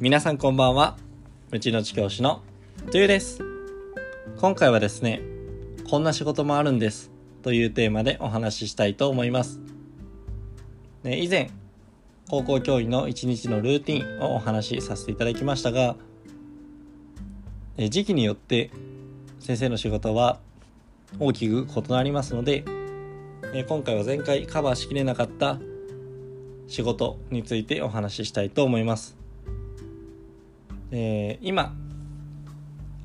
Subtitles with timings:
[0.00, 0.96] 皆さんこんばんは。
[1.50, 2.42] うちの地教師の
[2.92, 3.40] とゆです。
[4.36, 5.20] 今回はですね
[5.90, 7.10] こんな仕事もあるんです。
[7.42, 9.58] というテーマでお話ししたいと思います、
[11.02, 11.50] ね、以前
[12.30, 15.96] 高校教員の一日のルーティンをお話しさせていただきましたが
[17.90, 18.70] 時期によって
[19.40, 20.38] 先生の仕事は
[21.18, 22.64] 大きく異なりますので
[23.68, 25.58] 今回は前回カバーしきれなかった
[26.68, 29.27] 仕事についてお話ししたいと思います。
[30.90, 31.74] えー、今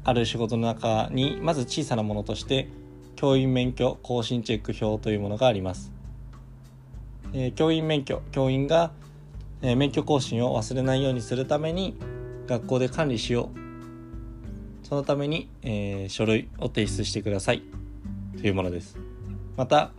[0.04, 2.70] ある仕事の中にまず小さなものとして
[3.16, 5.92] 教員免許更新チェック表というものがあります。
[7.34, 8.92] えー、教員免許教員が、
[9.62, 11.98] えー、免許更新を忘れないようにするために
[12.48, 17.64] 学校で管理しようそのために、えー、書類を提出してください
[18.38, 19.00] というものです
[19.58, 19.92] また、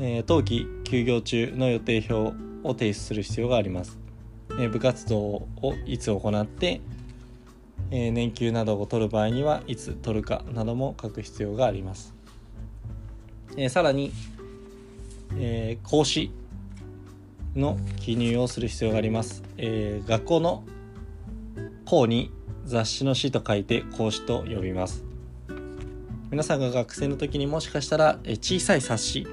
[0.00, 3.98] えー、冬季休業中の予定表を提出する必要があります。
[4.58, 5.48] え部活動を
[5.86, 6.80] いつ行って、
[7.90, 12.14] え年休などを取る場合にはいつ取るかなども書く必要があります。
[13.56, 14.12] えさらに、
[15.38, 16.30] え講師
[17.56, 19.42] の記入をする必要があります。
[19.56, 20.64] え学校の
[21.84, 22.30] 校に
[22.64, 25.08] 雑誌の詩と書いて講師と呼びます。
[26.30, 29.26] 皆さんが学生の時にもしかしたら小さい冊子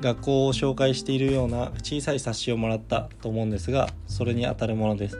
[0.00, 5.18] 学校を紹介しているような小さい冊子をもらったと思うんですがそれにあたるものです、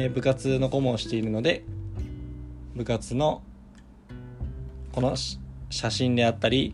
[0.00, 1.64] え、部活の顧問をしているので
[2.76, 3.42] 部活の
[4.92, 5.16] この
[5.70, 6.72] 写真であったり、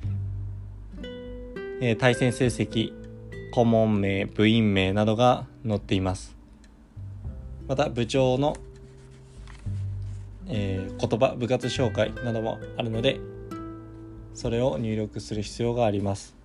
[1.80, 2.92] え、対戦成績
[3.50, 6.36] 顧問名部員名などが載っています。
[7.66, 8.58] また部長の、
[10.46, 13.20] えー、言葉部活紹介などもあるので
[14.34, 16.36] それを入力する必要があります。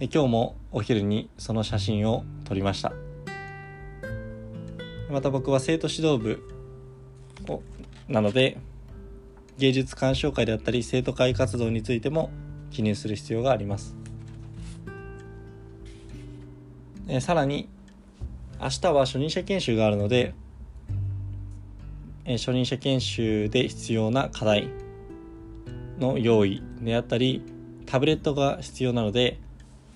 [0.00, 3.07] 今日もお昼にその写真を撮りました。
[5.10, 6.42] また僕は生徒指導部
[8.08, 8.58] なので
[9.58, 12.30] 芸術鑑賞会であったり生徒会活動についても
[12.70, 13.96] 記入する必要があります。
[17.08, 17.68] えさらに
[18.60, 20.34] 明日は初任者研修があるので
[22.26, 24.68] え初任者研修で必要な課題
[25.98, 27.42] の用意であったり
[27.86, 29.40] タブレットが必要なので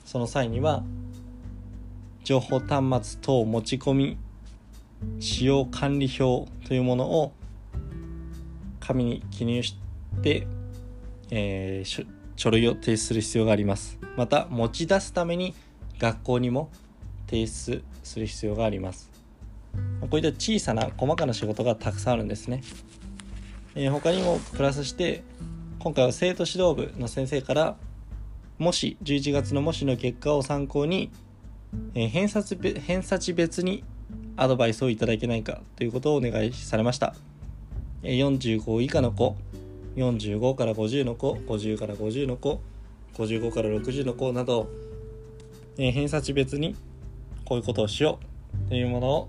[0.07, 0.83] その際には
[2.25, 4.19] 情報端末等持ち込み
[5.21, 7.33] 使用管理表というものを
[8.81, 9.77] 紙に記入し
[10.23, 10.47] て、
[11.31, 13.99] えー、書類を提出する必要があります。
[14.17, 15.55] また持ち出すために
[15.99, 16.71] 学校にも
[17.27, 19.13] 提出する必要があります。
[20.01, 22.63] こういった小さな細かな仕事がたくさんあるんですね、
[23.75, 25.23] えー、他にもプラスして
[25.79, 27.77] 今回は生徒指導部の先生から
[28.59, 31.11] もし11月の模試の結果を参考に、
[31.95, 33.83] え、偏差値偏差値別に
[34.37, 37.15] アドバイスをいただけないかということをお願いされました、
[38.03, 39.37] 45以下の子
[39.97, 42.61] 45から50の子50から50の子
[43.15, 44.71] 55から60の子など、
[45.77, 46.75] え、偏差値別に
[47.45, 48.19] こういうことをしよ
[48.67, 49.29] うというものを、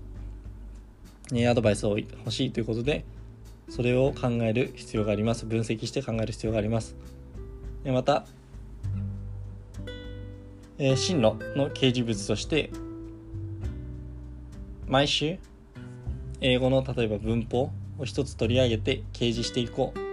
[1.34, 3.04] え、アドバイスを欲しいということで
[3.68, 5.46] それを考える必要があります。
[5.46, 6.96] 分析して考える必要があります。
[7.84, 8.26] また、
[10.78, 12.70] え、進路の掲示物として
[14.86, 15.38] 毎週
[16.40, 20.04] 英語の例えば文法を一つ取り上げて掲示していこう。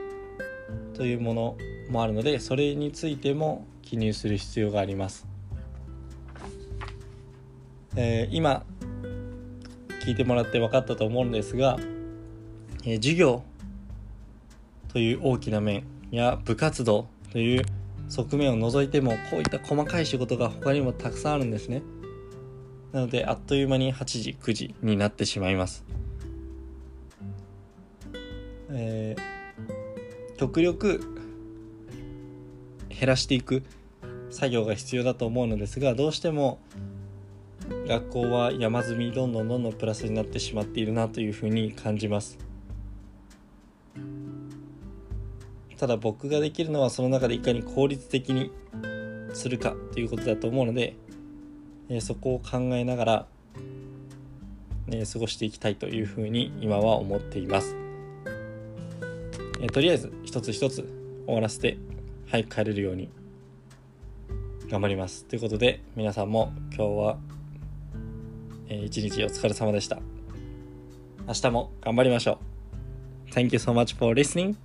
[0.96, 1.58] というもの
[1.90, 5.26] もあるのでそれについても記入する必要があります、
[7.96, 8.64] えー、今
[10.06, 11.80] 聞いてもらって分かったと思うんですが
[12.84, 13.44] えー、授業
[14.92, 17.64] という大きな面や部活動という
[18.10, 21.82] 側面を除いてもこういった細かい仕事が他にもたくさんあるんですね。
[22.92, 25.86] なのであっという間に8時9時になってしまいます。
[28.70, 31.02] えー、極力
[32.90, 33.64] 減らしていく
[34.30, 36.60] 作業が必要だと思うのですがどうしても
[37.88, 42.38] 学校は山積みどんどんどんどんプラスになってしまっているなというふうに感じます。
[45.78, 48.52] ただ僕ができるのはその中でいかに効率的に
[49.34, 50.96] するかということだと思うので、
[51.94, 53.28] え、そこを考えながら、
[54.88, 57.76] ね、過ごしていきたいというふうに今は思っています、
[59.62, 60.88] え、とりあえず一つ一つ
[61.26, 61.78] 終わらせて
[62.30, 63.10] 早く帰れるように
[64.70, 65.26] 頑張ります。
[65.26, 67.18] ということで皆さんも今日は、
[68.70, 70.00] えー、一日お疲れ様でした。
[71.28, 72.40] 明日も頑張りましょ
[73.28, 73.32] う。
[73.32, 74.56] Thank you so much for listening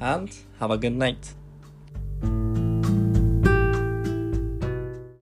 [0.00, 1.43] and have a good night.